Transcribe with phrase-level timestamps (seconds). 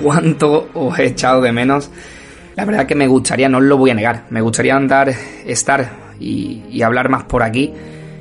[0.00, 1.90] ¿Cuánto os he echado de menos?
[2.56, 5.12] La verdad que me gustaría, no os lo voy a negar, me gustaría andar,
[5.46, 7.72] estar y, hablar más por aquí.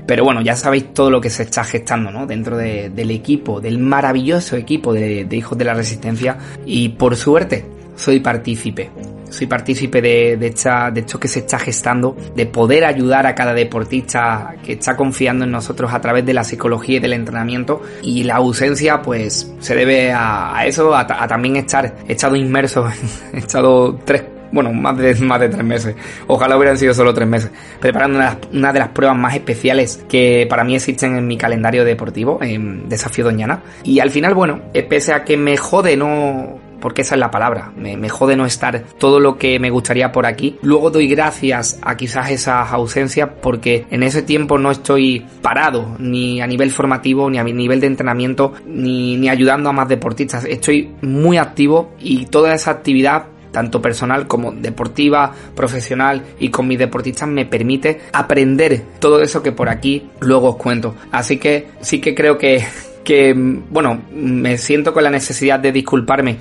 [0.06, 2.26] Pero bueno, ya sabéis todo lo que se está gestando, ¿no?
[2.26, 6.38] Dentro de- del equipo, del maravilloso equipo de Hijos de la Resistencia.
[6.66, 7.66] Y por suerte,
[7.98, 8.90] soy partícipe.
[9.30, 13.36] Soy partícipe de, de, esta, de esto que se está gestando, de poder ayudar a
[13.36, 17.82] cada deportista que está confiando en nosotros a través de la psicología y del entrenamiento.
[18.02, 22.88] Y la ausencia, pues, se debe a, eso, a, a también estar, he estado inmerso,
[23.34, 25.94] he estado tres bueno, más de, más de tres meses.
[26.28, 27.52] Ojalá hubieran sido solo tres meses.
[27.82, 31.28] Preparando una, de las- una de las pruebas más especiales que para mí existen en
[31.28, 33.62] mi calendario deportivo, en Desafío Doñana.
[33.84, 36.66] Y al final, bueno, pese a que me jode no...
[36.80, 40.26] Porque esa es la palabra, me, jode no estar todo lo que me gustaría por
[40.26, 40.58] aquí.
[40.62, 46.42] Luego doy gracias a quizás esas ausencias porque en ese tiempo no estoy parado, ni
[46.42, 50.46] a nivel formativo, ni a mi nivel de entrenamiento, ni, ni ayudando a más deportistas.
[50.46, 56.78] Estoy muy activo y toda esa actividad tanto personal como deportiva, profesional y con mis
[56.78, 60.96] deportistas me permite aprender todo eso que por aquí luego os cuento.
[61.12, 62.64] Así que sí que creo que,
[63.04, 66.38] que bueno, me siento con la necesidad de disculparme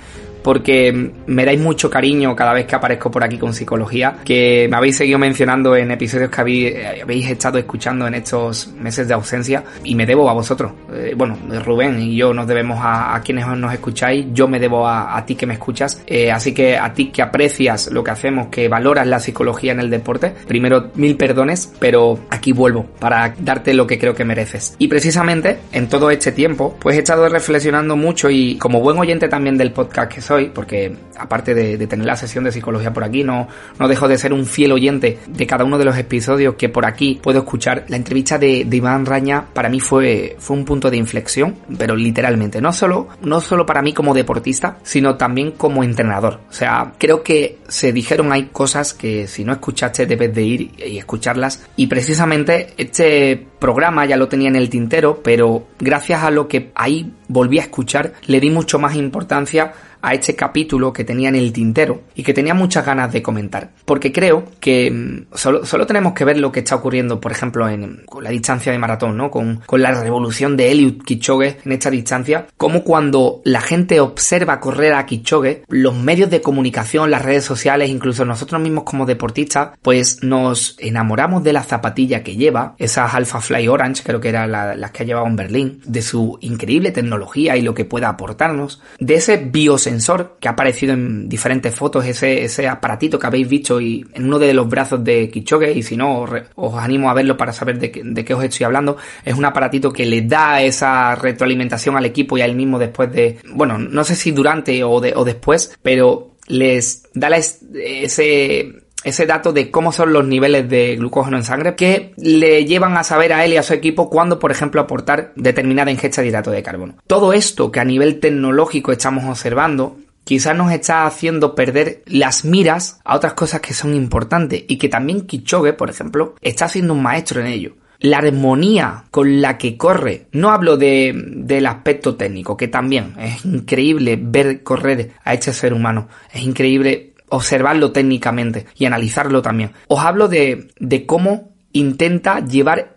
[0.46, 4.76] porque me dais mucho cariño cada vez que aparezco por aquí con psicología, que me
[4.76, 9.14] habéis seguido mencionando en episodios que habéis, eh, habéis estado escuchando en estos meses de
[9.14, 10.70] ausencia y me debo a vosotros.
[10.92, 15.16] Eh, bueno, Rubén y yo nos debemos a, quienes nos escucháis, yo me debo a,
[15.16, 18.46] a ti que me escuchas, Eh, así que a ti que aprecias lo que hacemos,
[18.46, 23.74] que valoras la psicología en el deporte, primero mil perdones, pero aquí vuelvo para darte
[23.74, 24.76] lo que creo que mereces.
[24.78, 29.26] Y precisamente en todo este tiempo, pues he estado reflexionando mucho y como buen oyente
[29.26, 33.24] también del podcast que soy, porque aparte de, tener la sesión de psicología por aquí,
[33.24, 33.48] no,
[33.78, 36.86] no dejo de ser un fiel oyente de cada uno de los episodios que por
[36.86, 37.84] aquí puedo escuchar.
[37.88, 41.96] La entrevista de, de Iván Raña para mí fue, fue un punto de inflexión, pero
[41.96, 46.40] literalmente, no solo, no solo para mí como deportista, sino también como entrenador.
[46.48, 50.70] O sea, creo que se dijeron hay cosas que si no escuchaste debes de ir
[50.84, 51.66] y escucharlas.
[51.76, 56.70] Y precisamente este programa ya lo tenía en el tintero, pero gracias a lo que
[56.74, 61.36] ahí volví a escuchar, le di mucho más importancia a este capítulo que tenía en
[61.36, 63.70] el tintero y que tenía muchas ganas de comentar.
[63.84, 67.68] Porque creo que mm, solo, solo tenemos que ver lo que está ocurriendo, por ejemplo,
[67.68, 69.30] en, con la distancia de maratón, ¿no?
[69.30, 72.46] Con, con la revolución de Eliud Kipchoge en esta distancia.
[72.56, 77.90] Como cuando la gente observa correr a Kipchoge, los medios de comunicación, las redes sociales,
[77.90, 83.40] incluso nosotros mismos como deportistas, pues nos enamoramos de la zapatilla que lleva, esas Alpha
[83.40, 86.90] Fly Orange, creo que eran la- las que ha llevado en Berlín, de su increíble
[86.92, 89.38] tecnología y lo que pueda aportarnos, de ese
[89.86, 94.24] biosensor que ha aparecido en diferentes fotos, ese, ese aparatito que habéis visto y en
[94.26, 97.78] uno de los brazos de Kipchoge, y si no, os, animo a verlo para saber
[97.78, 102.04] de, de qué os estoy hablando, es un aparatito que le da esa retroalimentación al
[102.04, 105.76] equipo y a él mismo después de, bueno, no sé si durante o, o después,
[105.82, 108.72] pero les da la es- ese
[109.06, 113.04] ese dato de cómo son los niveles de glucógeno en sangre que le llevan a
[113.04, 116.50] saber a él y a su equipo cuándo, por ejemplo, aportar determinada ingesta de hidrato
[116.50, 116.96] de carbono.
[117.06, 122.98] Todo esto que a nivel tecnológico estamos observando quizás nos está haciendo perder las miras
[123.04, 127.02] a otras cosas que son importantes y que también Kichogue, por ejemplo, está siendo un
[127.02, 127.76] maestro en ello.
[128.00, 133.44] La armonía con la que corre, no hablo de, del aspecto técnico, que también es
[133.44, 139.72] increíble ver correr a este ser humano, es increíble observarlo técnicamente y analizarlo también.
[139.88, 142.96] Os hablo de, de cómo intenta llevar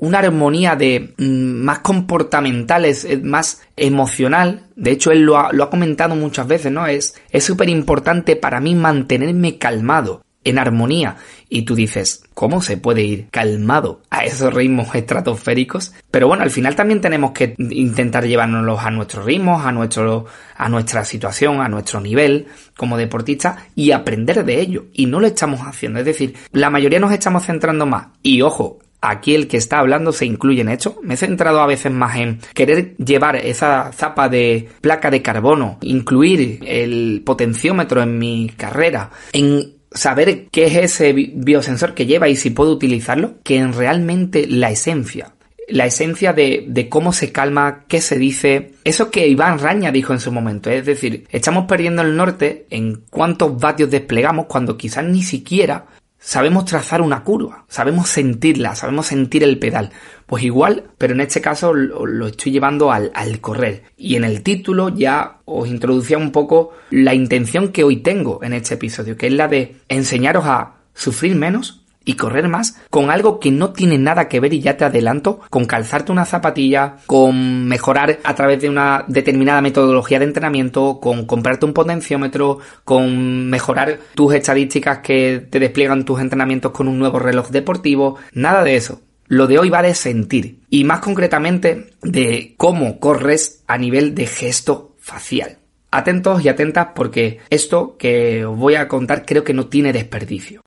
[0.00, 4.66] una armonía de mm, más comportamentales, eh, más emocional.
[4.74, 6.86] De hecho, él lo ha, lo ha comentado muchas veces, ¿no?
[6.86, 10.22] Es es súper importante para mí mantenerme calmado.
[10.44, 11.16] En armonía.
[11.48, 15.92] Y tú dices, ¿cómo se puede ir calmado a esos ritmos estratosféricos?
[16.10, 20.26] Pero bueno, al final también tenemos que intentar llevárnoslos a nuestros ritmos, a nuestro,
[20.56, 22.46] a nuestra situación, a nuestro nivel
[22.76, 24.84] como deportista y aprender de ello.
[24.92, 25.98] Y no lo estamos haciendo.
[25.98, 28.08] Es decir, la mayoría nos estamos centrando más.
[28.22, 30.98] Y ojo, aquí el que está hablando se incluye en esto.
[31.02, 35.78] Me he centrado a veces más en querer llevar esa zapa de placa de carbono,
[35.82, 42.36] incluir el potenciómetro en mi carrera, en saber qué es ese biosensor que lleva y
[42.36, 45.32] si puedo utilizarlo, que en realmente la esencia.
[45.68, 48.72] La esencia de, de, cómo se calma, qué se dice.
[48.82, 50.68] Eso que Iván Raña dijo en su momento.
[50.68, 55.86] Es decir, estamos perdiendo el norte en cuántos vatios desplegamos cuando quizás ni siquiera
[56.20, 59.90] sabemos trazar una curva, sabemos sentirla, sabemos sentir el pedal.
[60.26, 63.84] Pues igual, pero en este caso lo, estoy llevando al, al, correr.
[63.96, 68.52] Y en el título ya os introducía un poco la intención que hoy tengo en
[68.52, 73.40] este episodio, que es la de enseñaros a sufrir menos y correr más con algo
[73.40, 77.66] que no tiene nada que ver y ya te adelanto con calzarte una zapatilla, con
[77.66, 83.98] mejorar a través de una determinada metodología de entrenamiento, con comprarte un potenciómetro, con mejorar
[84.14, 89.00] tus estadísticas que te despliegan tus entrenamientos con un nuevo reloj deportivo, nada de eso.
[89.26, 94.26] Lo de hoy va de sentir y más concretamente de cómo corres a nivel de
[94.26, 95.58] gesto facial.
[95.92, 100.62] Atentos y atentas porque esto que os voy a contar creo que no tiene desperdicio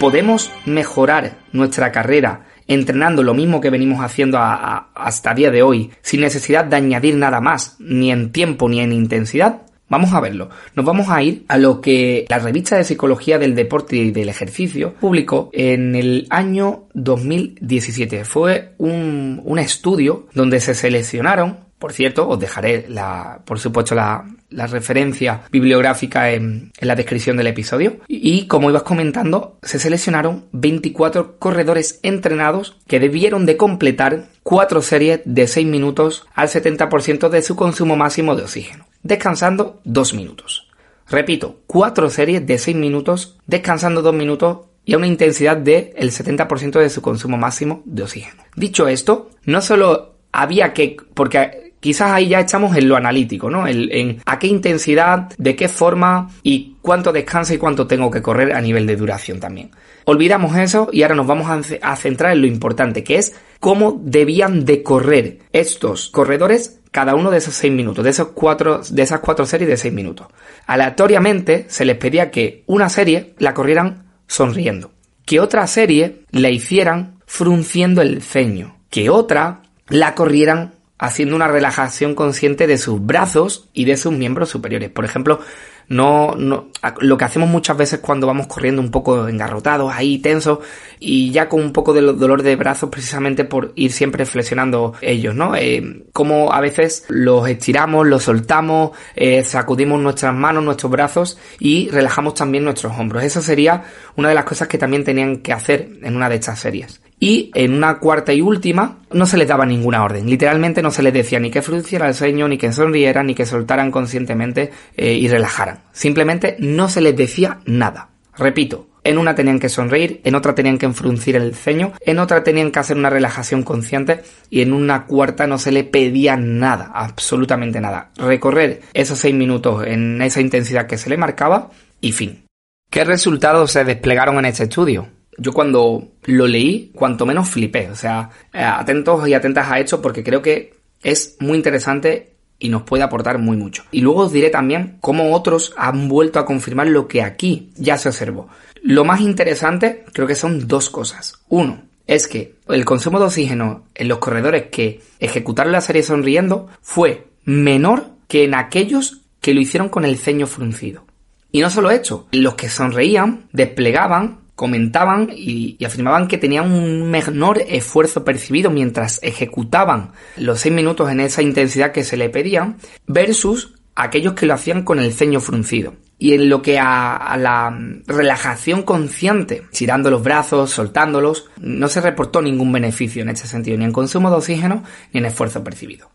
[0.00, 6.22] podemos mejorar nuestra carrera entrenando lo mismo que venimos haciendo hasta día de hoy, sin
[6.22, 9.62] necesidad de añadir nada más, ni en tiempo ni en intensidad?
[9.90, 10.48] Vamos a verlo.
[10.74, 14.28] Nos vamos a ir a lo que la revista de psicología del deporte y del
[14.28, 18.24] ejercicio publicó en el año 2017.
[18.24, 24.24] Fue un, un estudio donde se seleccionaron por cierto, os dejaré la, por supuesto, la,
[24.50, 28.00] la referencia bibliográfica en, en, la descripción del episodio.
[28.06, 35.22] Y como ibas comentando, se seleccionaron 24 corredores entrenados que debieron de completar cuatro series
[35.24, 40.68] de 6 minutos al 70% de su consumo máximo de oxígeno, descansando 2 minutos.
[41.08, 46.10] Repito, cuatro series de 6 minutos, descansando 2 minutos y a una intensidad del el
[46.10, 48.42] 70% de su consumo máximo de oxígeno.
[48.54, 53.66] Dicho esto, no solo había que, porque Quizás ahí ya echamos en lo analítico, ¿no?
[53.66, 58.52] en a qué intensidad, de qué forma y cuánto descansa y cuánto tengo que correr
[58.52, 59.70] a nivel de duración también.
[60.04, 61.48] Olvidamos eso y ahora nos vamos
[61.80, 67.30] a centrar en lo importante, que es cómo debían de correr estos corredores cada uno
[67.30, 70.26] de esos seis minutos, de, esos cuatro, de esas cuatro series de seis minutos.
[70.66, 74.92] Aleatoriamente se les pedía que una serie la corrieran sonriendo,
[75.24, 82.14] que otra serie la hicieran frunciendo el ceño, que otra la corrieran haciendo una relajación
[82.14, 84.90] consciente de sus brazos y de sus miembros superiores.
[84.90, 85.40] Por ejemplo,
[85.88, 86.68] no, no,
[87.00, 90.58] lo que hacemos muchas veces cuando vamos corriendo un poco engarrotados, ahí tensos,
[91.00, 95.34] y ya con un poco de dolor de brazos precisamente por ir siempre flexionando ellos,
[95.34, 95.56] ¿no?
[95.56, 101.88] Eh, como a veces los estiramos, los soltamos, eh, sacudimos nuestras manos, nuestros brazos y
[101.88, 103.24] relajamos también nuestros hombros.
[103.24, 103.84] Esa sería
[104.16, 107.50] una de las cosas que también tenían que hacer en una de estas series y
[107.54, 110.28] en una cuarta y última no se les daba ninguna orden.
[110.28, 113.46] Literalmente no se les decía ni que frunciera el sueño, ni que sonrieran, ni que
[113.46, 115.80] soltaran conscientemente eh, y relajaran.
[115.92, 118.08] Simplemente no se les decía nada.
[118.36, 122.42] Repito, en una tenían que sonreír, en otra tenían que fruncir el ceño, en otra
[122.42, 126.90] tenían que hacer una relajación consciente y en una cuarta no se le pedía nada,
[126.94, 128.12] absolutamente nada.
[128.16, 132.44] Recorrer esos seis minutos en esa intensidad que se le marcaba y fin.
[132.90, 135.08] ¿Qué resultados se desplegaron en este estudio?
[135.40, 137.90] Yo cuando lo leí, cuanto menos flipé.
[137.90, 142.68] O sea, eh, atentos y atentas a esto porque creo que es muy interesante y
[142.68, 143.84] nos puede aportar muy mucho.
[143.90, 147.96] Y luego os diré también cómo otros han vuelto a confirmar lo que aquí ya
[147.96, 148.48] se observó.
[148.82, 151.40] Lo más interesante creo que son dos cosas.
[151.48, 156.68] Uno, es que el consumo de oxígeno en los corredores que ejecutaron la serie sonriendo
[156.82, 161.04] fue menor que en aquellos que lo hicieron con el ceño fruncido.
[161.52, 167.62] Y no solo esto, los que sonreían desplegaban comentaban y, afirmaban que tenían un menor
[167.66, 172.76] esfuerzo percibido mientras ejecutaban los seis minutos en esa intensidad que se le pedían
[173.06, 175.94] versus aquellos que lo hacían con el ceño fruncido.
[176.18, 177.74] Y en lo que a, la
[178.06, 183.86] relajación consciente, tirando los brazos, soltándolos, no se reportó ningún beneficio en ese sentido, ni
[183.86, 186.10] en consumo de oxígeno, ni en esfuerzo percibido.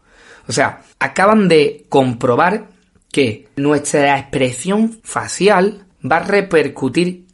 [0.48, 2.68] O sea, acaban de comprobar
[3.12, 7.26] que nuestra expresión facial va a repercutir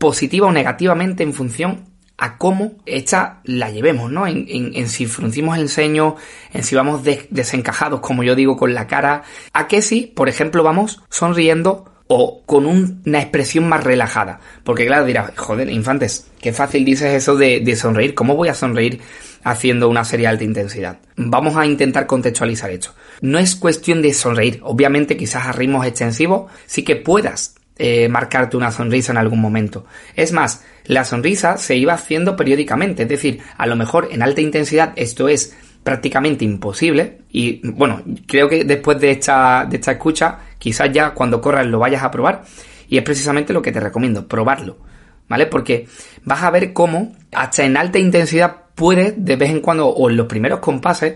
[0.00, 1.84] positiva o negativamente en función
[2.16, 4.26] a cómo esta la llevemos, ¿no?
[4.26, 6.16] En, si fruncimos el ceño,
[6.52, 10.62] en si vamos desencajados, como yo digo, con la cara, a que si, por ejemplo,
[10.62, 14.40] vamos sonriendo o con una expresión más relajada.
[14.64, 18.14] Porque claro, dirás, joder, infantes, qué fácil dices eso de, de, sonreír.
[18.14, 19.00] ¿Cómo voy a sonreír
[19.44, 20.98] haciendo una serie de alta intensidad?
[21.16, 22.94] Vamos a intentar contextualizar esto.
[23.20, 24.60] No es cuestión de sonreír.
[24.62, 29.86] Obviamente, quizás a ritmos extensivos sí que puedas eh, marcarte una sonrisa en algún momento.
[30.14, 33.04] Es más, la sonrisa se iba haciendo periódicamente.
[33.04, 37.22] Es decir, a lo mejor en alta intensidad esto es prácticamente imposible.
[37.30, 41.78] Y bueno, creo que después de esta, de esta escucha, quizás ya cuando corras lo
[41.78, 42.44] vayas a probar.
[42.86, 44.76] Y es precisamente lo que te recomiendo, probarlo.
[45.26, 45.46] ¿Vale?
[45.46, 45.86] Porque
[46.22, 50.18] vas a ver cómo hasta en alta intensidad puedes de vez en cuando o en
[50.18, 51.14] los primeros compases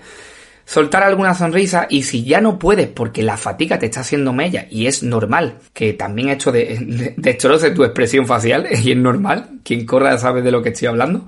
[0.64, 4.66] soltar alguna sonrisa y si ya no puedes porque la fatiga te está haciendo mella
[4.71, 9.61] y es normal que también hecho de, de sé tu expresión facial y es normal,
[9.62, 11.26] quien corra sabe de lo que estoy hablando,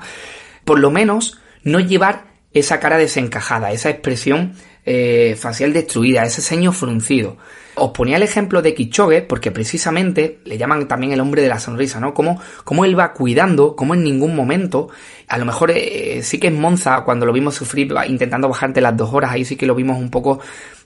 [0.65, 6.73] por lo menos no llevar esa cara desencajada, esa expresión eh, facial destruida, ese ceño
[6.73, 7.37] fruncido.
[7.75, 11.59] Os ponía el ejemplo de Kichoge porque precisamente le llaman también el hombre de la
[11.59, 12.15] sonrisa, ¿no?
[12.15, 14.89] Como, como él va cuidando, como en ningún momento,
[15.29, 18.97] a lo mejor eh, sí que es Monza, cuando lo vimos sufrir intentando bajarte las
[18.97, 20.41] dos horas, ahí sí que lo vimos un poco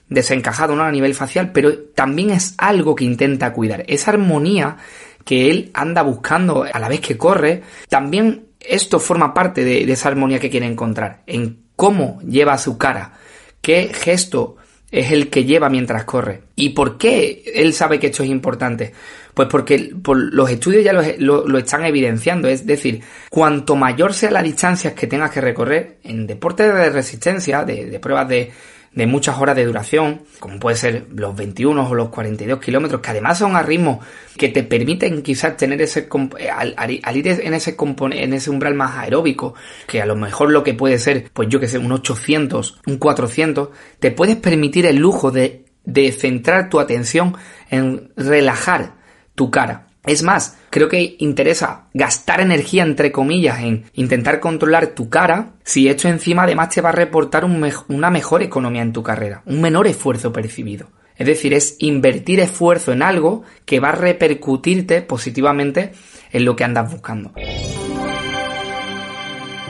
[0.09, 0.83] desencajado, ¿no?
[0.83, 3.85] A nivel facial, pero también es algo que intenta cuidar.
[3.87, 4.75] Esa armonía
[5.23, 10.09] que él anda buscando a la vez que corre, también esto forma parte de, esa
[10.09, 13.13] armonía que quiere encontrar, en cómo lleva su cara,
[13.59, 14.57] qué gesto
[14.91, 16.43] es el que lleva mientras corre.
[16.55, 18.93] ¿Y por qué él sabe que esto es importante?
[19.33, 24.43] Pues porque por los estudios ya lo, están evidenciando, es decir, cuanto mayor sea la
[24.43, 28.51] distancia que tengas que recorrer en deportes de resistencia, de pruebas de,
[28.93, 33.11] de muchas horas de duración, como puede ser los 21 o los 42 kilómetros, que
[33.11, 34.01] además son a ritmo
[34.37, 36.09] que te permiten quizás tener ese,
[36.53, 39.53] al, ir en ese, en ese umbral más aeróbico,
[39.87, 42.97] que a lo mejor lo que puede ser, pues yo que sé, un 800, un
[42.97, 43.69] 400,
[43.99, 45.63] te puedes permitir el lujo de
[46.11, 47.35] centrar tu atención
[47.69, 48.95] en relajar
[49.35, 49.90] tu cara.
[50.05, 55.87] Es más, creo que interesa gastar energía, entre comillas, en intentar controlar tu cara, si
[55.87, 59.87] esto encima además te va a reportar una mejor economía en tu carrera, un menor
[59.87, 60.87] esfuerzo percibido.
[61.17, 65.91] Es decir, es invertir esfuerzo en algo que va a repercutirte positivamente
[66.31, 67.31] en lo que andas buscando.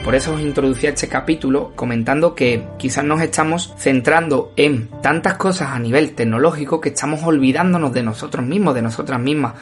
[0.04, 5.34] Por eso os introducí a este capítulo comentando que quizás nos estamos centrando en tantas
[5.34, 9.54] cosas a nivel tecnológico que estamos olvidándonos de nosotros mismos, de nosotras mismas,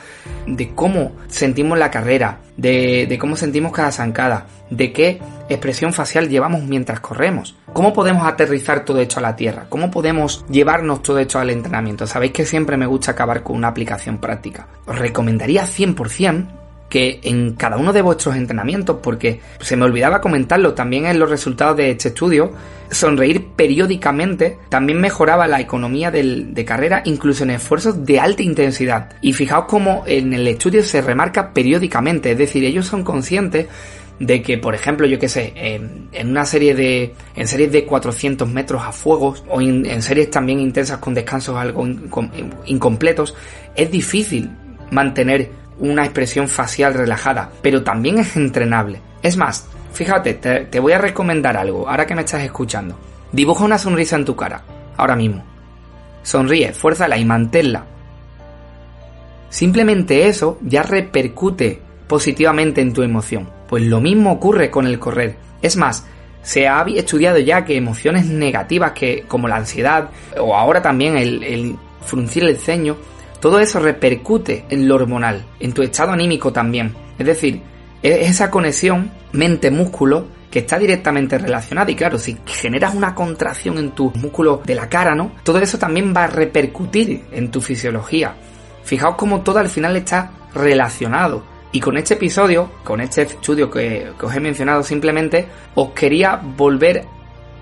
[0.47, 5.21] de cómo sentimos la carrera, de, cómo sentimos cada zancada, de qué
[5.51, 7.55] expresión facial llevamos mientras corremos.
[7.75, 9.67] ¿Cómo podemos aterrizar todo esto a la tierra?
[9.69, 12.07] ¿Cómo podemos llevarnos todo esto al entrenamiento?
[12.07, 14.69] Sabéis que siempre me gusta acabar con una aplicación práctica.
[14.87, 16.60] Os recomendaría 100%
[16.91, 21.31] que en cada uno de vuestros entrenamientos, porque se me olvidaba comentarlo también en los
[21.31, 22.53] resultados de este estudio,
[22.91, 29.11] sonreír periódicamente también mejoraba la economía de carrera, incluso en esfuerzos de alta intensidad.
[29.23, 33.69] Y fijaos cómo en el estudio se remarca periódicamente, es decir, ellos son conscientes
[34.19, 38.49] de que, por ejemplo, yo qué sé, en, una serie de, en series de 400
[38.49, 41.87] metros a fuego o en series también intensas con descansos algo
[42.67, 43.35] incompletos,
[43.77, 44.51] es difícil
[44.91, 49.01] mantener una expresión facial relajada, pero también es entrenable.
[49.23, 52.99] Es más, fíjate, te, voy a recomendar algo, ahora que me estás escuchando.
[53.33, 54.63] Dibuja una sonrisa en tu cara,
[54.97, 55.45] ahora mismo.
[56.23, 57.85] Sonríe, fuérzala y manténla.
[59.49, 63.49] Simplemente eso ya repercute positivamente en tu emoción.
[63.69, 65.37] Pues lo mismo ocurre con el correr.
[65.63, 66.07] Es más,
[66.43, 71.43] se ha estudiado ya que emociones negativas que, como la ansiedad o ahora también el,
[71.43, 72.97] el fruncir el ceño
[73.41, 76.95] todo eso repercute en lo hormonal, en tu estado anímico también.
[77.19, 77.63] Es decir,
[78.03, 83.93] es esa conexión mente-músculo que está directamente relacionada y claro, si generas una contracción en
[83.93, 85.33] tus músculos de la cara, ¿no?
[85.45, 88.35] Todo eso también va a repercutir en tu fisiología.
[88.83, 91.45] Fijaos cómo todo al final está relacionado.
[91.73, 96.35] Y con este episodio, con este estudio que, que os he mencionado simplemente, os quería
[96.35, 97.05] volver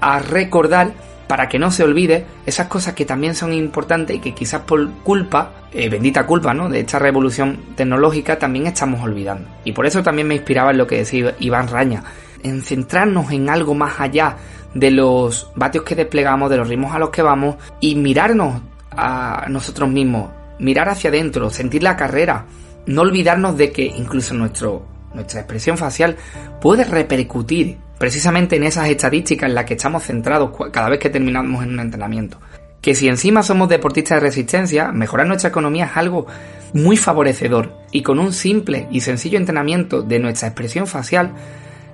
[0.01, 0.93] a recordar
[1.29, 4.91] para que no se olvide esas cosas que también son importantes y que quizás por
[5.05, 6.69] culpa, eh, bendita culpa, ¿no?
[6.69, 9.49] De esta revolución tecnológica también estamos olvidando.
[9.65, 12.03] Y por eso también me inspiraba en lo que decía Iván Raña,
[12.43, 14.37] en centrarnos en algo más allá
[14.75, 19.47] de los vatios que desplegamos, de los ritmos a los que vamos y mirarnos a
[19.49, 22.47] nosotros mismos, mirar hacia adentro, sentir la carrera,
[22.87, 26.17] no olvidarnos de que incluso nuestro, nuestra expresión facial
[26.61, 31.63] puede repercutir precisamente en esas estadísticas en las que estamos centrados cada vez que terminamos
[31.63, 32.39] en un entrenamiento.
[32.81, 36.27] Que si encima somos deportistas de resistencia, mejorar nuestra economía es algo
[36.73, 41.33] muy favorecedor y con un simple y sencillo entrenamiento de nuestra expresión facial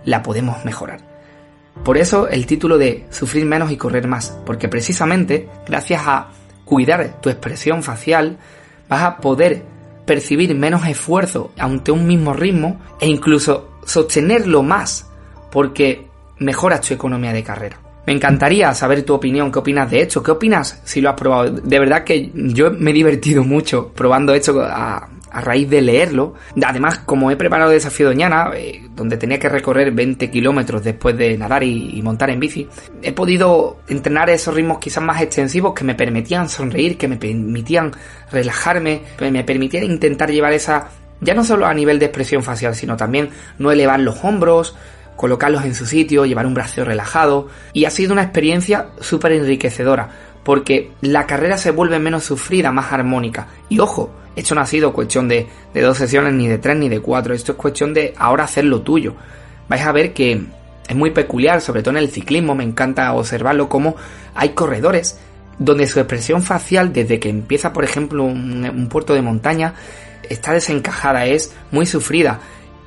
[0.05, 1.01] la podemos mejorar.
[1.83, 6.29] Por eso el título de Sufrir menos y correr más, porque precisamente gracias a
[6.65, 8.39] cuidar tu expresión facial
[8.89, 9.63] vas a poder
[10.05, 15.11] percibir menos esfuerzo ante un mismo ritmo e incluso sostenerlo más
[15.55, 16.09] porque
[16.41, 17.79] mejoras tu economía de carrera.
[18.09, 21.53] Me encantaría saber tu opinión, qué opinas de esto, qué opinas si lo has probado.
[21.53, 26.35] De verdad que yo me he divertido mucho probando esto a, raíz de leerlo.
[26.65, 31.39] Además, como he preparado desafío Doñana, eh, donde tenía que recorrer 20 kilómetros después de
[31.39, 32.69] nadar y, montar en bici,
[33.01, 37.93] he podido entrenar esos ritmos quizás más extensivos que me permitían sonreír, que me permitían
[38.31, 40.89] relajarme, que me permitían intentar llevar esa,
[41.21, 44.77] ya no solo a nivel de expresión facial, sino también no elevar los hombros,
[45.17, 50.11] colocarlos en su sitio, llevar un brazo relajado y ha sido una experiencia súper enriquecedora
[50.45, 53.49] porque la carrera se vuelve menos sufrida, más armónica.
[53.69, 57.01] Y ojo, esto no ha sido cuestión de, dos sesiones, ni de tres, ni de
[57.01, 59.15] cuatro, esto es cuestión de ahora hacer lo tuyo.
[59.69, 60.43] Vais a ver que
[60.87, 63.97] es muy peculiar, sobre todo en el ciclismo, me encanta observarlo como
[64.35, 65.19] hay corredores
[65.59, 69.75] donde su expresión facial, desde que empieza, por ejemplo, un puerto de montaña,
[70.29, 72.41] está desencajada, es muy sufrida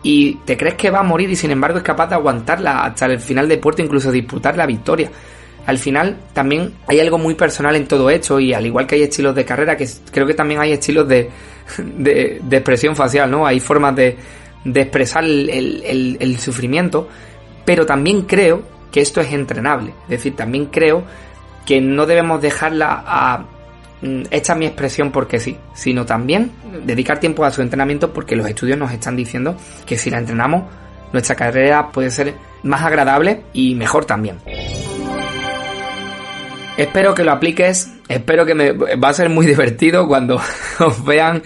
[0.04, 3.08] y te crees que va a morir y sin embargo es capaz de aguantarla hasta
[3.08, 5.12] el final de puerto, incluso disputar la victoria.
[5.66, 9.04] Al final también hay algo muy personal en todo esto y al igual que hay
[9.04, 11.30] estilos de carrera, que creo que también hay estilos de,
[11.78, 13.46] de, expresión facial, ¿no?
[13.46, 14.16] Hay formas de,
[14.64, 17.10] de expresar el, el sufrimiento,
[17.66, 19.94] pero también creo que esto es entrenable.
[20.04, 21.04] Es decir, también creo
[21.66, 23.46] que no debemos dejarla a
[24.02, 26.52] esta es mi expresión porque sí, sino también
[26.86, 30.64] dedicar tiempo a su entrenamiento porque los estudios nos están diciendo que si la entrenamos,
[31.12, 34.38] nuestra carrera puede ser más agradable y mejor también.
[36.78, 40.40] Espero que lo apliques, espero que me va a ser muy divertido cuando
[40.80, 41.42] os vean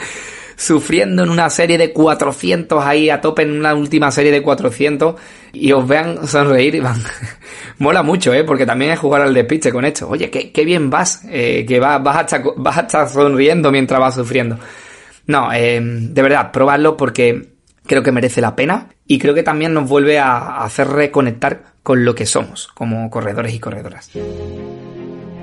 [0.61, 5.15] sufriendo en una serie de 400 ahí a tope en una última serie de 400
[5.53, 7.01] y os vean sonreír y van.
[7.79, 8.43] Mola mucho, ¿eh?
[8.43, 10.07] Porque también es jugar al despiste con esto.
[10.07, 14.59] Oye, qué, bien vas, eh, que vas, vas, a estar, vas sonriendo mientras vas sufriendo.
[15.25, 17.53] No, eh, de verdad, probarlo porque
[17.87, 22.05] creo que merece la pena y creo que también nos vuelve a hacer reconectar con
[22.05, 24.11] lo que somos como corredores y corredoras.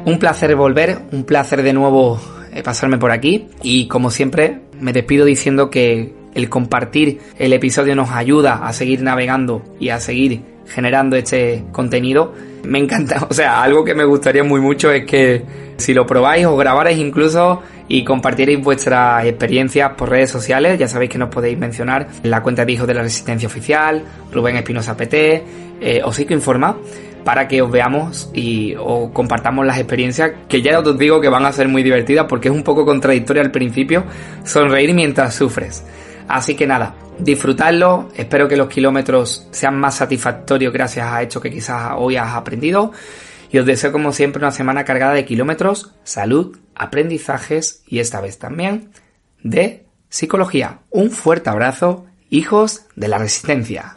[0.05, 2.21] Un placer volver, un placer de nuevo
[2.65, 8.11] pasarme por aquí y como siempre me despido diciendo que el compartir el episodio nos
[8.11, 12.35] ayuda a seguir navegando y a seguir generando este contenido.
[12.65, 15.43] Me encanta, o sea, algo que me gustaría muy mucho es que
[15.77, 21.11] si lo probáis o grabarais incluso y compartierais vuestras experiencias por redes sociales, ya sabéis
[21.11, 24.97] que nos podéis mencionar en la cuenta de Hijos de la Resistencia Oficial, Rubén Espinosa
[24.97, 25.45] PT,
[25.81, 26.77] eh, o Informa
[27.29, 31.45] para que os veamos y o compartamos las experiencias que ya os digo que van
[31.45, 34.05] a ser muy divertidas porque es un poco contradictorio al principio
[34.45, 35.85] sonreír mientras sufres.
[36.27, 41.51] Así que nada, disfrutadlo, espero que los kilómetros sean más satisfactorios gracias a esto que
[41.51, 42.93] quizás hoy has aprendido
[43.53, 48.39] y os deseo como siempre una semana cargada de kilómetros, salud, aprendizajes y esta vez
[48.39, 48.89] también
[49.43, 50.79] de psicología.
[50.89, 53.97] Un fuerte abrazo, hijos de la resistencia.